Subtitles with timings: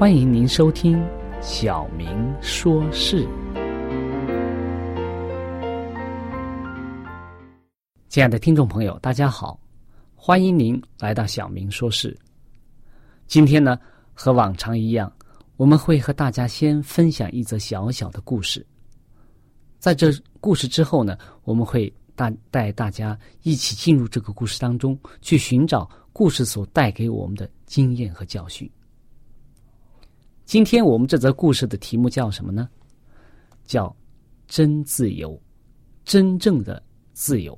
[0.00, 0.96] 欢迎您收听
[1.42, 3.22] 《小明说事》。
[8.08, 9.60] 亲爱的听众朋友，大家好，
[10.14, 12.14] 欢迎您来到《小明说事》。
[13.26, 13.78] 今天呢，
[14.14, 15.12] 和往常一样，
[15.58, 18.66] 我们会和大家先分享一则小小的故事。
[19.78, 28.66] 在这故事之后呢，我们会带带大家一起进入这个故事当中，去寻找故事所带给我们的经验和教训。
[30.50, 32.68] 今天我们这则故事的题目叫什么呢？
[33.64, 33.94] 叫
[34.50, 35.40] “真自由”，
[36.04, 37.56] 真正的自由。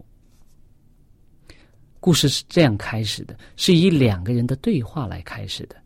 [2.00, 5.76] 故事是这样开始的，是以两个人的对话来开始的。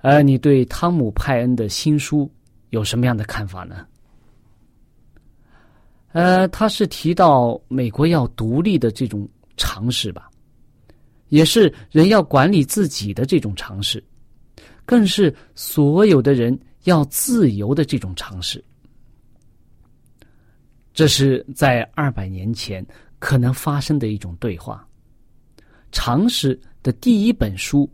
[0.00, 2.30] 而你对汤姆·派恩的新书
[2.68, 3.86] 有什么样的看法呢？
[6.12, 9.26] 呃，他是提到美国要独立的这种
[9.56, 10.30] 尝试吧，
[11.30, 14.04] 也是人要管理自己的这种尝试。
[14.84, 18.62] 更是所有的人要自由的这种尝试。
[20.92, 22.84] 这是在二百年前
[23.18, 24.86] 可能发生的一种对话。
[25.90, 27.88] 常识的第一本书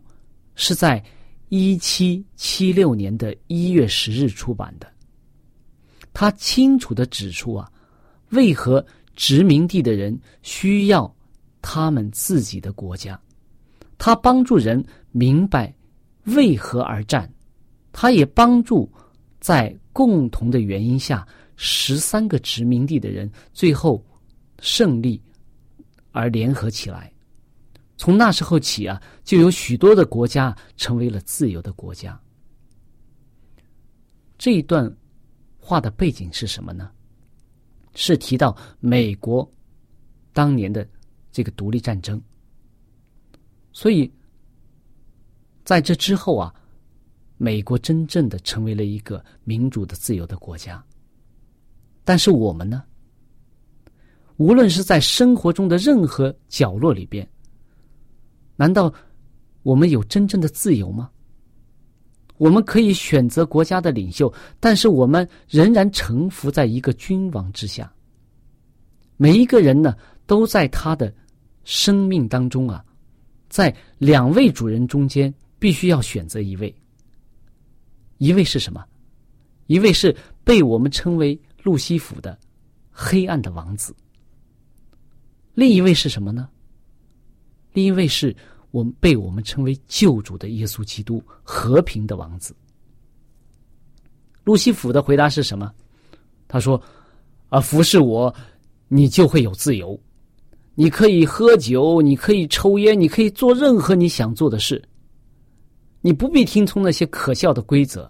[0.55, 1.03] 是在
[1.49, 4.91] 一七七六年的一月十日出版的。
[6.13, 7.71] 他清楚的指出啊，
[8.31, 8.85] 为何
[9.15, 11.13] 殖民地的人需要
[11.61, 13.19] 他们自己的国家。
[13.97, 15.73] 他帮助人明白。
[16.25, 17.31] 为何而战？
[17.91, 18.87] 他也帮助
[19.39, 24.05] 在共同的原因下，十三个殖民地的人最后
[24.59, 25.19] 胜利
[26.11, 27.11] 而联合起来。
[27.97, 32.17] 从那时候起啊，就有许多的国家成为了自由的国家。
[34.37, 34.95] 这一段
[35.57, 36.91] 话的背景是什么呢？
[37.95, 39.51] 是提到美国
[40.31, 40.87] 当年的
[41.31, 42.21] 这个独立战争，
[43.73, 44.09] 所以。
[45.69, 46.51] 在这之后啊，
[47.37, 50.83] 美国真正的成为了一个民主的、自由的国家。
[52.03, 52.83] 但是我们呢？
[54.37, 57.29] 无论是在生活中的任何角落里边，
[58.55, 58.91] 难道
[59.61, 61.07] 我们有真正的自由吗？
[62.37, 67.93] 我们可以选择国家的领袖，但是我们仍然臣服在一个君王之下。
[69.17, 69.95] 每一个人呢，
[70.25, 71.13] 都在他的
[71.63, 72.83] 生命当中啊，
[73.49, 75.31] 在两位主人中间。
[75.59, 76.73] 必须要选择一位，
[78.17, 78.83] 一位是什么？
[79.67, 82.35] 一位是被我们称为路西弗的
[82.89, 83.95] 黑暗的王子。
[85.53, 86.49] 另一位是什么呢？
[87.73, 88.35] 另一位是
[88.71, 92.55] 我们被我们称为救主的耶稣基督和平的王子。
[94.43, 95.71] 路西弗的回答是什么？
[96.47, 96.81] 他说
[97.49, 98.33] ：“啊，服侍我，
[98.87, 99.95] 你就会有自由；
[100.73, 104.81] 你可以喝酒，你可以抽烟，你可以做任何你想做的事。
[106.01, 108.09] 你不必听从那些可笑的规则。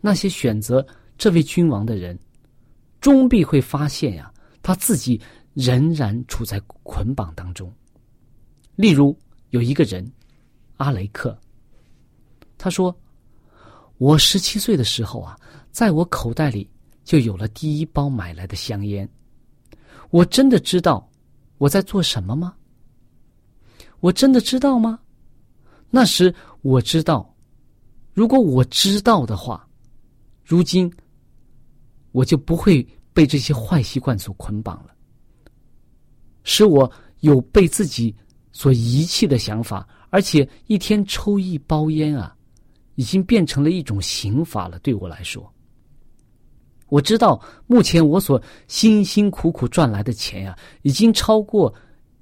[0.00, 0.86] 那些选择
[1.18, 2.18] 这位君王的人，
[3.00, 4.32] 终必会发现呀，
[4.62, 5.20] 他自己
[5.54, 7.72] 仍然处在捆绑当中。
[8.76, 9.16] 例如，
[9.50, 10.10] 有一个人，
[10.76, 11.38] 阿雷克，
[12.56, 12.94] 他说
[13.98, 15.38] ：“我十七岁的时候啊，
[15.70, 16.68] 在我口袋里
[17.04, 19.08] 就有了第一包买来的香烟。”
[20.10, 21.08] 我真的知道
[21.58, 22.54] 我在做什么吗？
[24.00, 24.98] 我真的知道吗？
[25.90, 26.32] 那时
[26.62, 27.34] 我知道，
[28.12, 29.68] 如果我知道的话，
[30.44, 30.92] 如今
[32.12, 34.94] 我就不会被这些坏习惯所捆绑了，
[36.44, 36.90] 使我
[37.20, 38.14] 有被自己
[38.52, 42.34] 所遗弃的想法，而且一天抽一包烟啊，
[42.94, 44.78] 已经变成了一种刑法了。
[44.80, 45.52] 对我来说。
[46.88, 51.72] 我知道，目前我所辛辛苦苦赚来的钱呀，已经超过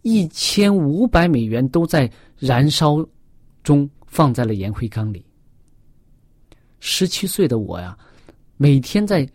[0.03, 2.97] 一千五百美元，都在燃烧
[3.69, 5.23] 中放在了烟灰缸里。
[6.81, 7.94] 十七岁的我呀，
[8.56, 9.29] 每天在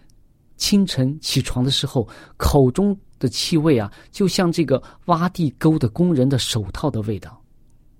[0.57, 7.39] 清晨起床的时候，口中的气味啊，就像这个挖地沟的工人的手套的味道，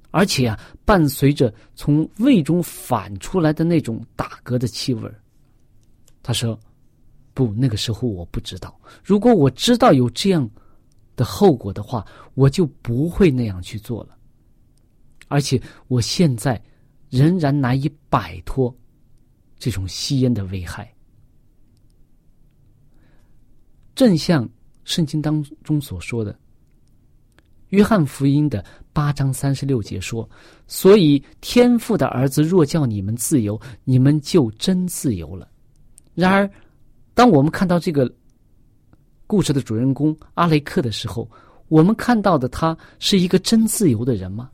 [0.09, 5.11] 而且啊，伴随着从胃中反出来的那种打嗝的气味
[6.23, 6.59] 他说。
[7.35, 8.79] 不，那个时候我不知道。
[9.03, 10.47] 如果我知道有这样
[11.15, 14.15] 的后果的话，我就不会那样去做了。
[15.27, 16.61] 而且我现在
[17.09, 18.75] 仍然难以摆脱
[19.57, 20.91] 这种吸烟的危害。
[23.95, 24.47] 正像
[24.83, 26.33] 圣经当中所说的，
[27.69, 30.29] 《约翰福音》的八章三十六节说
[30.67, 35.49] ：“所以天父的儿子若叫你们自由，你们就真自由了。”
[36.15, 36.49] 然而。
[37.15, 38.11] 当我们看到这个
[39.27, 41.29] 故事的主人公阿雷克的时候，
[41.67, 44.49] 我们看到的他是一个真自由的人吗？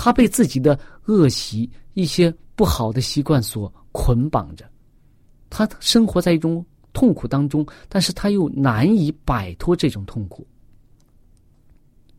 [0.00, 4.64] 他被自己的恶习、一些不好的习惯所捆绑着，
[5.50, 10.46] 他生活在一种痛苦当中，但是他又难以摆脱这种痛苦。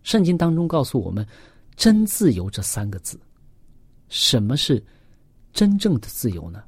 [0.04, 1.26] 圣经当中告诉我们
[1.78, 3.18] “真自由”这三个字，
[4.10, 4.84] 什么是
[5.54, 6.62] 真正的自由呢？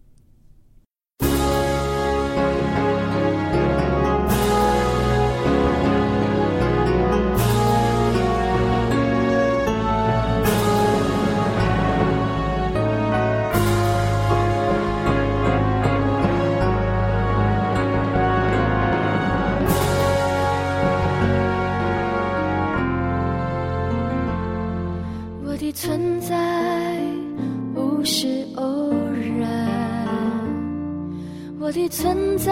[31.71, 32.51] 我的存在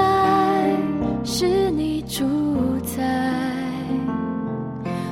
[1.26, 2.24] 是你主
[2.96, 3.04] 宰，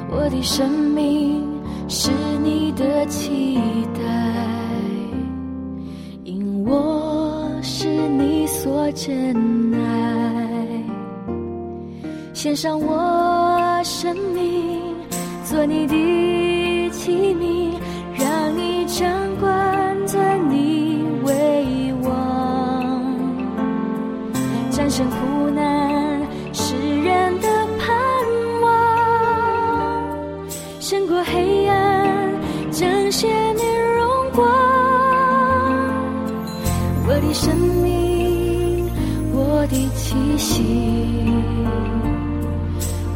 [0.10, 1.46] 我的生命
[1.90, 2.10] 是
[2.42, 3.60] 你的期
[3.94, 4.00] 待，
[6.24, 9.36] 因我是你所珍
[9.74, 10.84] 爱，
[12.34, 14.96] 献上我生命
[15.44, 17.58] 做你的器皿。
[18.88, 19.27] 掌
[37.38, 38.90] 生命，
[39.32, 40.64] 我的气息，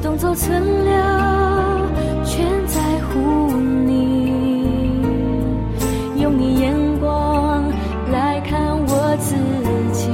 [0.03, 0.93] 动作存留，
[2.23, 4.31] 全在乎你，
[6.21, 7.63] 用你眼光
[8.11, 9.33] 来看我自
[9.91, 10.07] 己，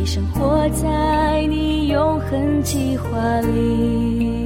[0.00, 3.10] 一生活在你永恒计划
[3.42, 4.43] 里。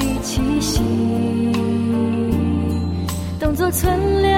[0.00, 0.80] 的气息，
[3.38, 4.30] 当作存留。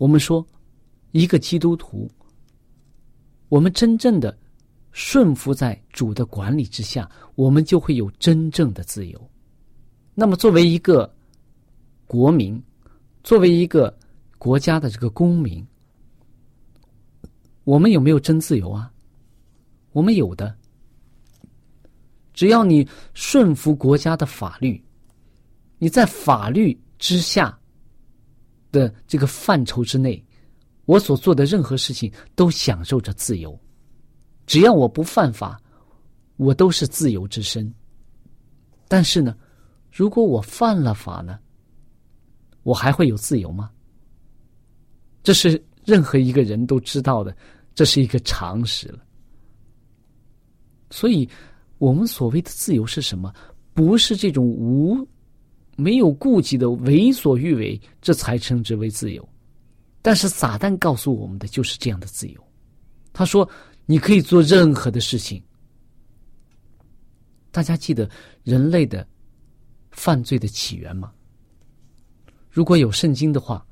[0.00, 0.44] 我们说，
[1.10, 2.10] 一个基督徒，
[3.50, 4.34] 我们真正的
[4.92, 9.30] 顺服在主的管理之下，我们就会有真正的自由。
[10.14, 11.14] 那么，作为一个
[12.06, 12.58] 国民，
[13.22, 13.94] 作为一个
[14.38, 15.62] 国家的这个公民，
[17.64, 18.90] 我们有没有真自由啊？
[19.92, 20.56] 我们有的。
[22.32, 24.82] 只要你顺服国家的法律，
[25.76, 27.59] 你在法律之下
[28.70, 30.22] 的这个范畴之内，
[30.84, 33.58] 我所做的任何事情都享受着自由。
[34.46, 35.60] 只要我不犯法，
[36.36, 37.72] 我都是自由之身。
[38.88, 39.36] 但是呢，
[39.92, 41.38] 如果我犯了法呢，
[42.62, 43.70] 我还会有自由吗？
[45.22, 47.36] 这是任何一个人都知道的，
[47.74, 48.98] 这是一个常识了。
[50.90, 51.28] 所以，
[51.78, 53.32] 我们所谓的自由是什么？
[53.72, 55.06] 不是这种无
[55.80, 59.26] 没有顾忌的为所欲为，这才称之为自由。
[60.02, 62.40] 但是撒旦告诉我们的就是这样的自由。
[63.12, 63.48] 他说
[63.86, 65.42] ：“你可以做任何的事情。”
[67.50, 68.08] 大家记得
[68.44, 69.06] 人类的
[69.90, 71.12] 犯罪的起源吗？
[72.50, 73.66] 如果有圣经的话，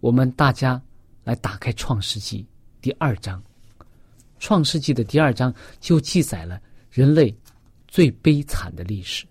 [0.00, 0.82] 我们大家
[1.24, 2.42] 来打开《创世纪》
[2.80, 3.40] 第二章，
[4.38, 7.34] 《创世纪》的第二章就记载了人类
[7.86, 9.24] 最悲惨的历史。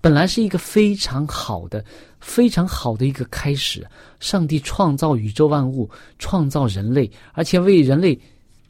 [0.00, 1.84] 本来是一个非常好的、
[2.20, 3.86] 非常好的一个开始。
[4.18, 5.88] 上帝创造宇宙万物，
[6.18, 8.18] 创造人类，而且为人类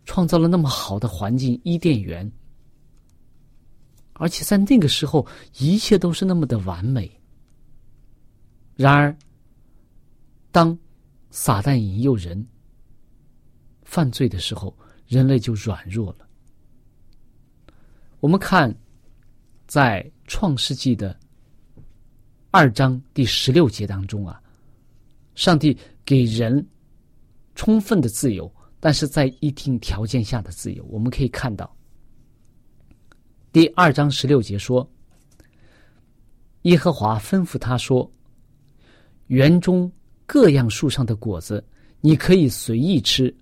[0.04, 2.30] 创造了那么好的环境——伊甸园。
[4.14, 5.26] 而且在那个时候，
[5.58, 7.11] 一切都是那么的完美。
[8.75, 9.16] 然而，
[10.50, 10.76] 当
[11.30, 12.46] 撒旦引诱人
[13.85, 14.75] 犯罪的时候，
[15.06, 16.26] 人类就软弱了。
[18.20, 18.75] 我们看，
[19.66, 21.18] 在创世纪的
[22.50, 24.40] 二章第十六节当中啊，
[25.35, 26.66] 上帝给人
[27.54, 30.85] 充分的自由，但是在一定条件下的自由。
[30.85, 31.75] 我们可以看到，
[33.52, 34.88] 第二章十六节说
[36.62, 38.11] ：“耶和华吩咐他说，
[39.26, 39.90] 园中
[40.26, 41.64] 各样树上的果子
[42.00, 43.35] 你可以随意吃，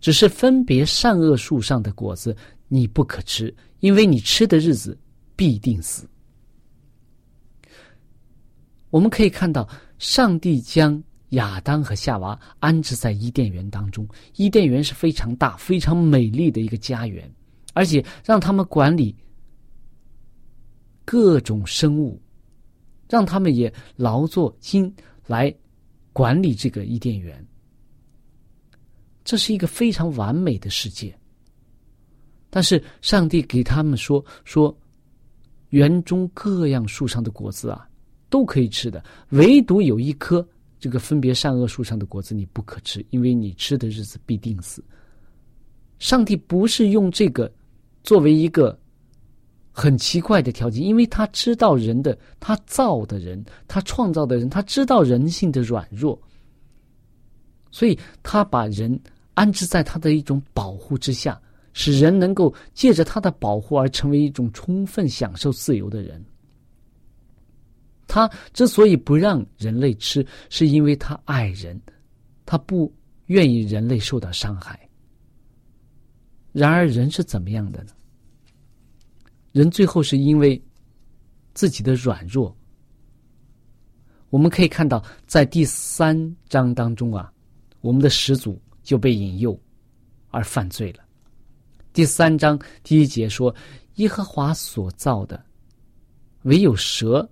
[0.00, 2.36] 只是分别善恶树上的果子
[2.68, 4.98] 你不可吃，因为你吃的日子
[5.34, 6.08] 必定死。”
[8.90, 14.06] 我们可以看到，上帝将亚当和夏娃安置在伊甸园当中。
[14.36, 17.30] 伊甸园是非常大、非常美丽的一个家园，
[17.74, 19.14] 而且让他们管理
[21.04, 22.20] 各种生物，
[23.08, 24.94] 让他们也劳作心
[25.26, 25.52] 来
[26.12, 27.44] 管理这个伊甸园。
[29.24, 31.12] 这是一个非常完美的世界。
[32.48, 34.74] 但是上帝给他们说：“说
[35.70, 37.86] 园中各样树上的果子啊。”
[38.28, 40.46] 都可以吃的，唯独有一颗
[40.78, 44.82] 这个分别善恶树上的果子你不可吃，因为你吃的日子必定死。
[45.98, 47.50] 上帝不是用这个
[48.02, 48.78] 作为一个
[49.72, 56.20] 很奇怪的条件，因为他知道人的，他造的人，他创造的人，他知道人性的软弱，
[57.70, 59.00] 所以他把人
[59.34, 61.40] 安置在他的一种保护之下，
[61.72, 66.22] 使人能够借着他的保护而成为一种充分享受自由的人。
[68.08, 71.80] 他之所以不让人类吃，是因为他爱人，
[72.44, 72.92] 他不
[73.26, 74.78] 愿意人类受到伤害。
[76.52, 77.90] 然而，人是怎么样的呢？
[79.52, 80.62] 人最后是因为
[81.52, 82.56] 自己的软弱。
[84.30, 87.32] 我们可以看到，在第三章当中啊，
[87.80, 89.58] 我们的始祖就被引诱
[90.30, 91.04] 而犯罪了。
[91.92, 93.54] 第三章第一节说
[93.96, 95.44] ：“耶和华所造的，
[96.42, 97.28] 唯有蛇。”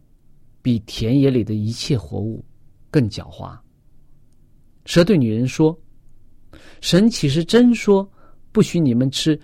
[0.65, 2.43] 比田野里的一切活物
[2.91, 3.55] 更狡猾。
[4.87, 5.79] 蛇对女人说
[6.81, 8.11] ：“神岂是真说
[8.51, 9.39] 不许你们吃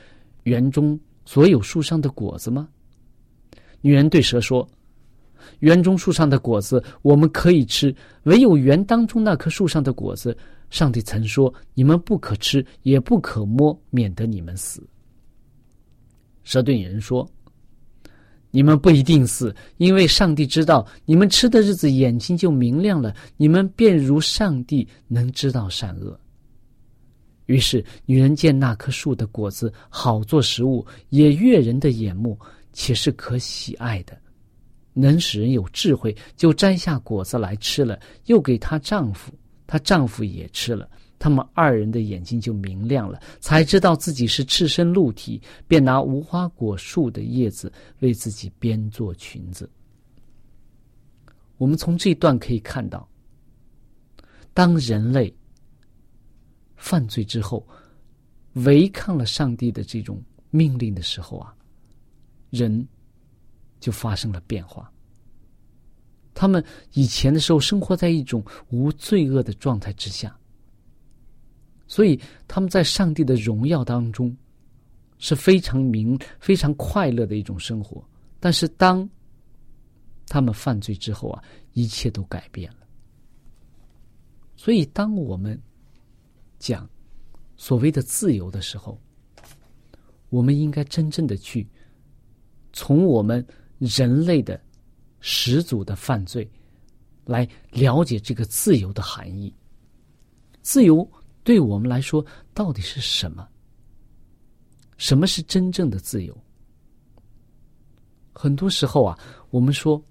[0.45, 2.67] 园中所有树上的果子吗？
[3.83, 4.67] 女人对蛇说
[5.61, 10.35] ：“园中树上的果子我们可以吃，唯有园当中那棵树上的果子，
[10.71, 14.83] 上帝曾说你们不可吃，也不可摸，免得你们死。”
[16.45, 17.31] 蛇对女人说
[18.51, 26.19] ：“你们不一定死，因为上帝知道你们吃的日子眼睛就明亮了，你们便如上帝能知道善恶。”
[27.47, 32.39] 于是，女人见那棵树的果子好做食物，也悦人的眼目，
[32.73, 34.17] 且是可喜爱的，
[34.93, 39.33] 能使人有智慧，就摘下果子来吃了，又给她丈夫，
[39.67, 40.89] 她丈夫也吃了，
[41.21, 49.71] 他们二人的眼睛就明亮了，才知道自己是赤身露体，便拿无花果树的叶子为自己编做裙子。
[51.59, 53.09] 我们从这段可以看到，
[54.53, 55.33] 当人类。
[56.83, 57.69] 犯罪之后，
[58.55, 61.55] 违抗了上帝的这种命令的时候啊，
[62.49, 62.89] 人
[63.79, 64.91] 就发生了变化。
[66.33, 70.35] 他们以前的时候生活在一种无罪恶的状态之下，
[71.91, 72.17] 所以
[72.47, 74.35] 他们在上帝的荣耀当中
[75.19, 78.01] 是非常明、非常快乐的一种生活。
[78.39, 79.07] 但是当
[80.29, 81.43] 他们犯罪之后啊，
[81.73, 82.87] 一切都改变了。
[84.57, 85.61] 所以当我们。
[86.61, 86.87] 讲
[87.57, 89.01] 所谓的自由的时候，
[90.29, 91.67] 我们应该真正的去
[92.71, 93.43] 从我们
[93.79, 94.61] 人类的
[95.21, 96.47] 始祖的犯罪
[97.25, 99.51] 来了解这个自由的含义。
[100.61, 101.11] 自由
[101.43, 103.49] 对我们来说到底是什么？
[104.97, 106.37] 什么是真正的自由？
[108.33, 109.19] 很多时候啊，
[109.51, 110.03] 我们说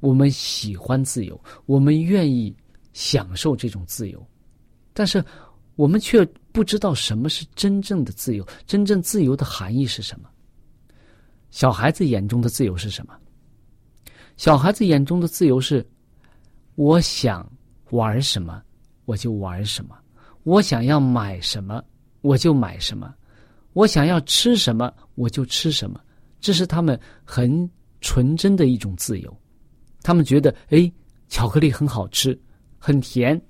[0.00, 2.54] 我们喜欢自由，我们愿意
[2.92, 4.24] 享受这种自由。
[4.92, 5.24] 但是，
[5.74, 8.46] 我们却不知道什么是真正的自由。
[8.66, 10.28] 真正自由的含义是什么？
[11.50, 13.18] 小孩子眼中的自由是什么？
[14.36, 15.86] 小孩子眼中的自由是：
[16.74, 17.50] 我想
[17.90, 18.62] 玩什么
[19.04, 19.96] 我就玩什么，
[20.42, 21.82] 我想要买什么
[22.20, 23.14] 我就买什么，
[23.72, 26.00] 我想要吃什么我就吃什么。
[26.40, 29.36] 这是他们很纯真的一种自由。
[30.02, 30.90] 他们觉得，哎，
[31.28, 32.38] 巧克力很好吃，
[32.78, 33.40] 很甜。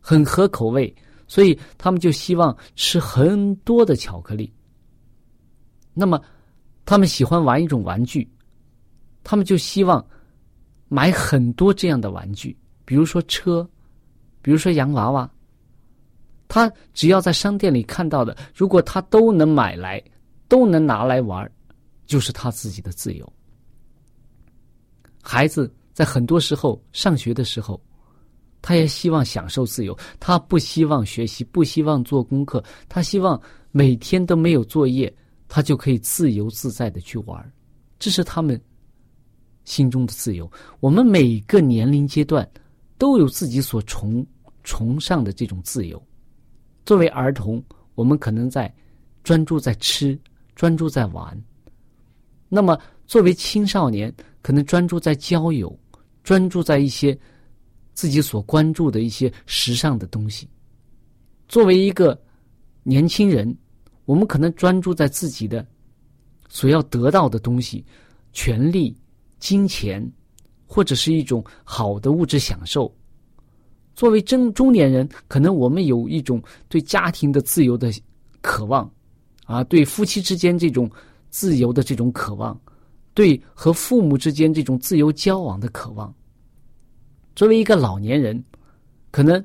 [0.00, 0.94] 很合口味，
[1.26, 4.50] 所以他们就希望吃很多的巧克力。
[5.92, 6.18] 那么，
[6.86, 8.26] 他们喜欢玩一种玩具，
[9.22, 10.02] 他们就希望
[10.88, 13.68] 买很多这样的玩具，比如说车，
[14.48, 15.30] 比如说洋娃娃。
[16.48, 20.02] 他只要在商店里看到的，如果他都能买来，
[20.48, 21.46] 都能拿来玩，
[22.06, 23.30] 就是他自己的自由。
[25.20, 27.78] 孩子在很多时候上学的时候。
[28.62, 33.38] 他也希望享受自由，他不希望学习，不希望做功课，他希望
[33.70, 35.14] 每天都没有作业，
[35.46, 37.52] 他就可以自由自在的去玩
[37.98, 38.58] 这是他们
[39.64, 40.50] 心中的自由。
[40.80, 42.48] 我们每个年龄阶段
[42.96, 44.26] 都有自己所崇
[44.68, 46.00] 崇尚的这种自由。
[46.84, 48.70] 作为儿童，我们可能在
[49.24, 50.18] 专注在吃，
[50.54, 51.34] 专注在玩；
[52.50, 55.74] 那么作为青少年，可能专注在交友，
[56.22, 57.18] 专注在一些。
[57.94, 60.48] 自己所关注的一些时尚的东西，
[61.48, 62.16] 作为一个
[62.84, 63.52] 年轻人，
[64.04, 65.66] 我们可能专注在自己的
[66.48, 67.84] 所要得到的东西，
[68.32, 68.96] 权利、
[69.40, 70.00] 金钱，
[70.64, 72.96] 或者是一种好的物质享受。
[73.98, 77.92] 作为中中年人，可能我们有一种对家庭的自由的
[78.40, 78.88] 渴望，
[79.44, 80.88] 啊，对夫妻之间这种
[81.30, 82.56] 自由的这种渴望，
[83.12, 86.14] 对和父母之间这种自由交往的渴望。
[87.34, 88.40] 作为一个老年人，
[89.10, 89.44] 可能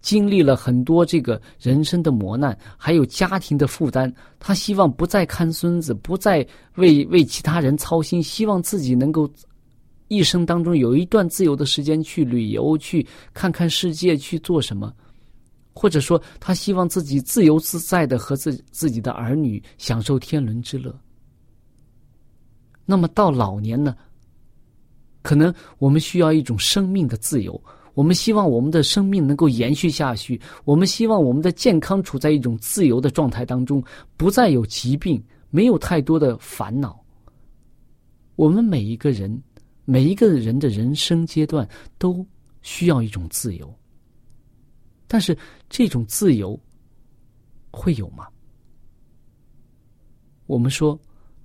[0.00, 4.10] 经历了很多这个人生的磨难，还有家庭的负担。
[4.38, 6.38] 他希望不再看孙子，不再
[6.76, 9.30] 为为其他人操心，希望自己能够
[10.10, 14.92] 一生当中有一段自由的时间去旅游，去看看世界，去做什么，
[15.72, 20.92] 或者说他希望自己自由自在的和自自己的儿女享受天伦之乐。
[22.84, 23.96] 那么到老年呢？
[25.22, 27.62] 可能我们需要一种生命的自由，
[27.94, 33.80] 我们希望我们的生命能够延续下去，我们希望我们的健康处在一种自由的状态当中，
[34.16, 36.98] 不再有疾病，没有太多的烦恼。
[38.34, 39.40] 我们每一个人，
[39.84, 42.26] 每一个人的人生阶段都
[42.62, 43.72] 需要一种自由，
[45.06, 45.36] 但是
[45.68, 46.58] 这种自由
[47.70, 48.28] 会有吗？
[50.46, 50.98] 我们说，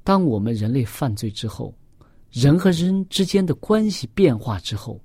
[0.04, 1.74] 当我们人类犯罪之后。
[2.32, 5.02] 人和人之间的关系变化之后，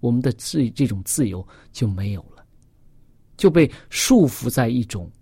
[0.00, 2.42] 我们的自这种自由就没有了，
[3.36, 5.12] 就被束缚在一种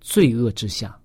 [0.00, 0.96] 罪恶之下，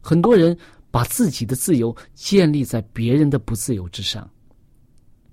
[0.00, 0.56] 很多人
[0.94, 4.30] 把自己的自由建立在别人的不自由之上，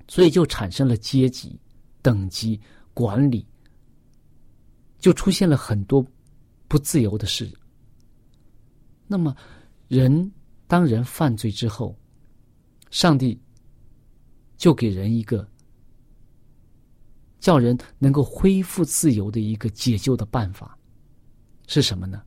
[0.08, 1.56] 所以就产生了阶级、
[2.02, 2.60] 等级、
[2.96, 3.46] 管理，
[4.98, 6.04] 就出现了很多
[6.68, 7.48] 不自由的事。
[9.06, 9.36] 那么，
[9.88, 10.32] 人
[10.66, 11.96] 当人犯罪之后，
[12.90, 13.40] 上帝
[14.58, 15.48] 就给人一个
[17.40, 20.76] 叫人能够恢复自由的一个解救的办法，
[21.68, 22.24] 是什么呢？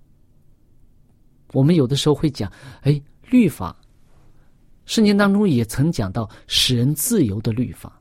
[1.52, 2.48] 我们有的时候会讲，
[2.82, 3.76] 哎，律法，
[4.86, 8.00] 圣经当中也曾讲到使人自由的律法。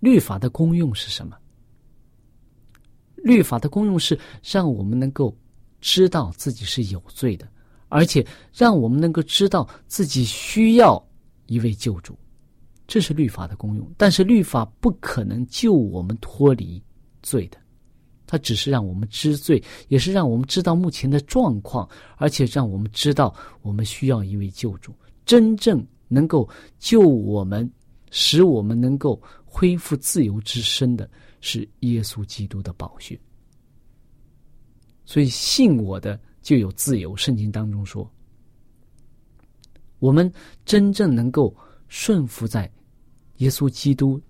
[0.00, 1.36] 律法的功用是什么？
[3.16, 5.36] 律法的功用是让我们能够
[5.80, 7.48] 知道自己是有罪的，
[7.88, 8.24] 而且
[8.54, 11.04] 让我们能够知道自己需要
[11.46, 12.16] 一位救主，
[12.86, 13.90] 这是律法的功用。
[13.96, 16.80] 但是律法不可能救我们脱离
[17.22, 17.58] 罪的。
[18.26, 24.92] 它只是让我们知罪，也是让我们知道目前的状况，而且让我们知道我们需要一位救主，
[25.24, 27.70] 真正能够救我们，
[28.10, 31.08] 使我们能够恢复自由之身的
[31.40, 33.18] 是耶稣基督的宝血。
[35.04, 37.16] 所以信我的就有自由。
[37.16, 38.10] 圣经当中说，
[40.00, 40.30] 我们
[40.64, 42.68] 真正能够顺服在
[43.36, 44.20] 耶稣基督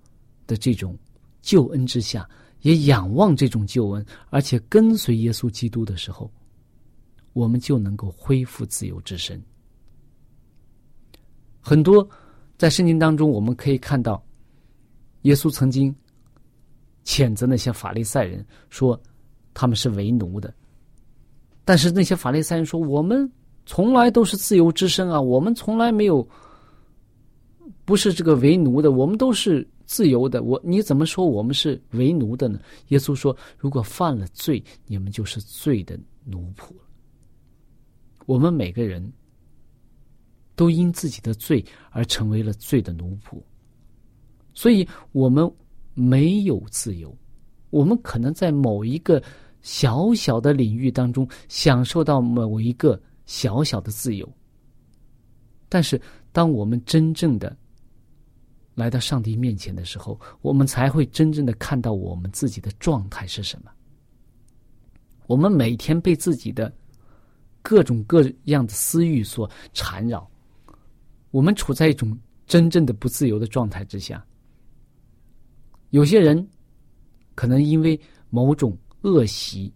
[0.45, 0.95] 的这种
[1.41, 2.29] 救恩之下。
[2.67, 6.29] 也仰望这种救恩，而且跟随耶稣基督的时候，
[7.31, 9.41] 我们就能够恢复自由之身。
[11.61, 12.05] 很多
[12.57, 14.21] 在圣经当中，我们可以看到，
[15.21, 15.95] 耶稣曾经
[17.05, 19.01] 谴责那些法利赛人，说
[19.53, 20.53] 他们是为奴的。
[21.63, 23.31] 但是那些法利赛人说：“我们
[23.65, 26.27] 从来都是自由之身啊，我们从来没有
[27.87, 32.59] 不是这个为奴的，我们都是。”自由的我，你怎么说我们是为奴的呢？
[32.89, 36.73] 耶稣说：“如果犯了罪，你们就是罪的奴仆。”
[38.27, 39.13] 我们每个人
[40.57, 43.41] 都因自己的罪而成为了罪的奴仆，
[44.53, 45.49] 所以我们
[45.93, 47.17] 没有自由。
[47.69, 49.23] 我们可能在某一个
[49.61, 54.29] 小小的领域当中享受到某一个小小的自由，
[55.69, 55.97] 但是
[56.33, 57.55] 当我们真正的……
[58.77, 63.71] 来到上帝面前的时候，我们才会真正的看到我们自己的状态是什么。
[65.25, 66.71] 我们每天被自己的
[67.63, 70.29] 各种各样的私欲所缠绕，
[71.31, 74.23] 我们处在一种真正的不自由的状态之下。
[75.89, 76.47] 有些人
[77.33, 79.73] 可能因为某种恶习、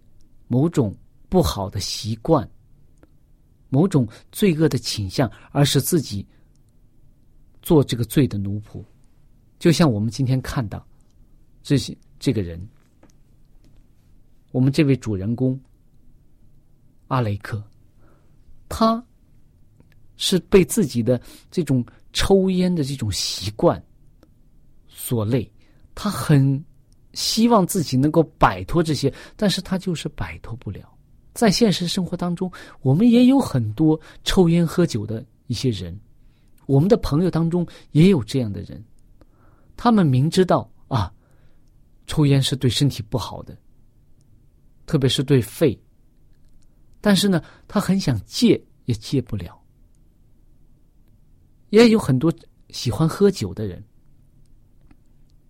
[0.48, 0.96] 某种
[1.28, 2.48] 不好的习惯、
[3.70, 6.24] 某种罪恶的倾向，而使自己
[7.64, 8.86] 做这个罪的奴仆。
[9.62, 10.84] 就像我们今天看到
[11.62, 12.60] 这些这个人，
[14.52, 15.58] 我们这位主人公
[17.10, 17.64] 阿雷克，
[18.68, 19.06] 他
[20.18, 21.22] 是被自己的
[21.52, 23.80] 这种抽烟的这种习惯
[24.88, 25.48] 所累，
[25.94, 26.66] 他很
[27.14, 30.92] 希望自己能够摆脱这些，但是他就是摆脱不了。
[31.36, 35.96] 在现实生活当中，我们也有很多抽烟喝酒的一些人，
[36.66, 38.84] 我们的朋友当中也有这样的人。
[39.84, 41.12] 他们明知道啊，
[42.06, 43.58] 抽烟是对身体不好的，
[44.86, 45.76] 特别是对肺。
[47.02, 49.60] 但是呢，他很想戒，也戒不了。
[51.72, 52.32] 也有很多
[52.70, 53.84] 喜欢喝酒的人，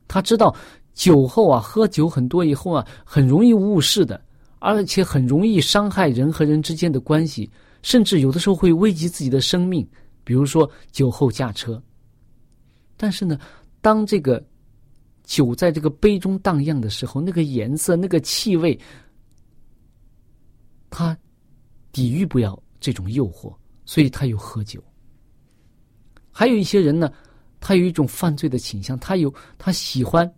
[0.07, 0.55] 他知道
[0.93, 4.23] 酒后啊，喝酒很多以后啊，很容易误事的，
[4.59, 9.85] 而且很容易伤害人和人之间的关系，甚至有的时候会危及自己的生命。
[10.23, 11.83] 比如说酒后驾车。
[12.95, 13.37] 但是呢。
[13.81, 14.43] 当这个
[15.23, 18.79] 酒在这个杯中荡漾的时候，那个颜色、那个气味，
[20.89, 21.17] 他
[21.91, 23.53] 抵御不了这种诱惑，
[23.85, 24.83] 所以他又喝酒。
[26.31, 27.11] 还有一些人呢，
[27.59, 30.31] 他有一种犯罪的倾向，他有他喜欢，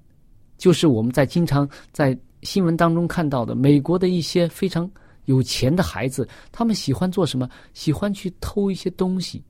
[0.58, 4.90] 就是我们在经常在新闻当中看到的美国的一些非常
[5.26, 7.50] 有钱的孩子，他们喜欢做什么？
[7.74, 9.44] 喜欢去偷一些东西。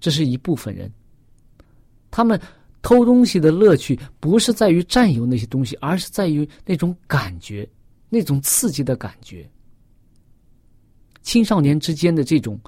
[0.00, 0.92] 这是一部分人。
[2.16, 2.40] 他们
[2.80, 7.68] 偷东西的乐趣不是在于占有那些东西，而是在于那种感觉，
[8.08, 9.46] 那种刺激的感觉。
[11.20, 12.58] 青少年之间的这种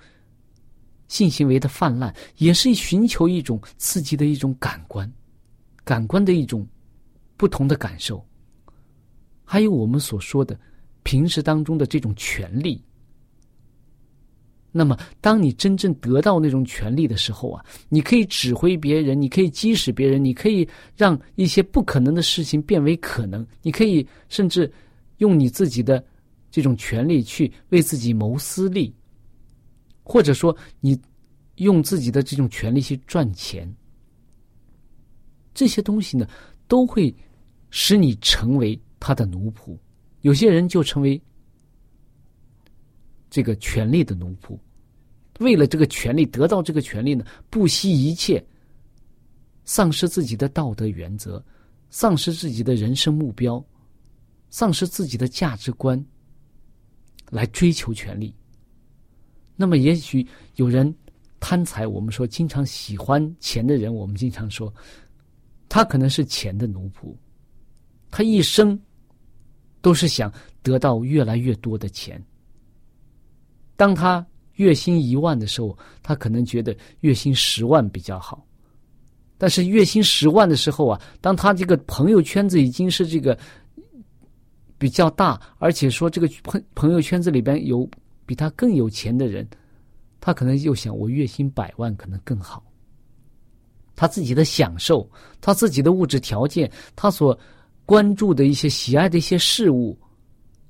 [1.07, 5.11] 性行为的泛滥，也是寻求一种刺激的一种感官，
[5.83, 6.69] 感官的一种
[7.39, 8.23] 不同的感受。
[9.47, 10.61] 还有我们所说的
[11.05, 12.85] 平时当中的这种权利。
[14.70, 24.70] 那么，当你真正得到那种权利的时候啊，你可以指挥别人，你可以激使别人，你可以让一些不可能的事情变为可能，你可以甚至
[25.18, 26.04] 用你自己的
[26.50, 28.94] 这种权利去为自己谋私利，
[30.02, 30.98] 或者说你
[31.57, 33.74] 用自己的这种权利去赚钱，
[35.54, 36.28] 这些东西呢，
[36.68, 37.12] 都会
[37.70, 39.76] 使你成为他的奴仆。
[40.20, 41.20] 有些人就成为
[43.31, 44.59] 这个权力的奴仆，
[45.38, 48.45] 为了这个权利得到这个权利呢，不惜一切，
[49.64, 51.45] 丧失自己的道德原则，
[51.91, 53.62] 丧失自己的人生目标，
[54.51, 56.03] 丧失自己的价值观，
[57.31, 58.35] 来追求权利。
[59.57, 60.95] 那么，也许有人
[61.41, 64.73] 贪财，我们说经常喜欢钱的人，我们经常说，
[65.69, 67.14] 他可能是钱的奴仆，
[68.11, 68.81] 他一生
[69.83, 72.25] 都是想得到越来越多的钱。
[73.79, 74.23] 当他
[74.57, 78.47] 月薪一万的时候，他可能觉得月薪十万比较好。
[79.38, 83.38] 但是月薪十万的时候啊，当他这个朋友圈子已经是这个
[84.77, 87.88] 比较大，而且说这个朋朋友圈子里边有。
[88.29, 89.49] 比他更有钱的人，
[90.21, 92.62] 他可能又想我月薪百万可能更好。
[93.97, 95.11] 他自己的享受，
[95.41, 97.35] 他自己的物质条件，他所
[97.87, 99.99] 关注的一些喜爱的一些事物，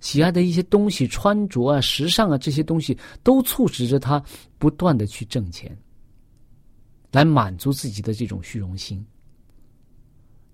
[0.01, 4.23] 喜爱的一些东西，穿着啊、时尚啊这些东西，都促使着他
[4.59, 5.77] 不断的去挣钱，
[7.13, 9.05] 来满足自己的这种虚荣心。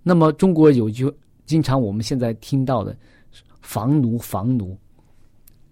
[0.02, 1.10] 那么，中国有句
[1.46, 2.96] 经常我们现在听到的
[3.62, 4.78] “房奴”，房奴，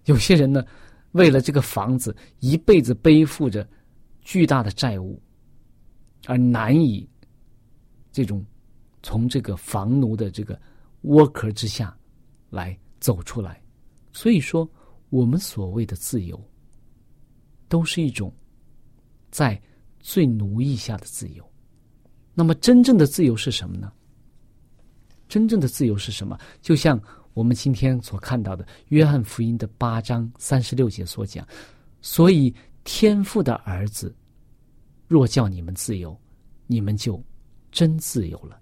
[0.05, 0.63] 有些人呢。
[1.13, 3.69] 为了这个房子，一辈子背负着
[4.23, 5.21] 巨大的债务，
[6.25, 7.07] 而难以
[8.11, 8.43] 这种
[9.03, 10.59] 从这个房奴的这个
[11.01, 11.95] 窝壳之下
[12.49, 13.61] 来走出来。
[14.13, 14.65] 所以说，
[15.09, 16.41] 我们所谓的自由，
[17.67, 18.33] 都是一种
[19.29, 19.61] 在
[19.99, 21.43] 最奴役下的自由。
[22.33, 23.91] 那么，真正的自由是什么呢？
[25.27, 26.39] 真正的自由是什么？
[26.61, 26.97] 就像。
[27.35, 31.43] 我们今天所看到的《约翰福音》的八章三十六节所讲，
[31.99, 34.15] 所以天父的儿子
[35.07, 36.15] 若叫你们自由，
[36.67, 37.19] 你们就
[37.71, 38.61] 真自由了。